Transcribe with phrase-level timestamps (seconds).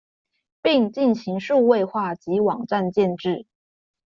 [0.63, 3.45] 並進行數位化及網站建置